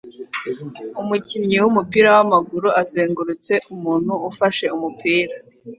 [1.01, 5.35] Umukinnyi wumupira wamaguru azengurutse umuntu ufashe umupira